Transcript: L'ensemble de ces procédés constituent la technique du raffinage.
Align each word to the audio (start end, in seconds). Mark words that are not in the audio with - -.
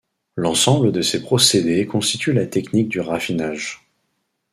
L'ensemble 0.35 0.91
de 0.91 1.03
ces 1.03 1.21
procédés 1.21 1.85
constituent 1.85 2.33
la 2.33 2.47
technique 2.47 2.89
du 2.89 2.99
raffinage. 3.01 3.85